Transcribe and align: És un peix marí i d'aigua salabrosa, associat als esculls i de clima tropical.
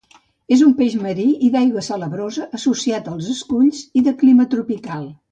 És 0.55 0.61
un 0.67 0.71
peix 0.77 0.93
marí 1.01 1.25
i 1.47 1.49
d'aigua 1.55 1.83
salabrosa, 1.87 2.47
associat 2.59 3.09
als 3.11 3.27
esculls 3.35 3.83
i 4.01 4.03
de 4.09 4.15
clima 4.23 4.47
tropical. 4.55 5.05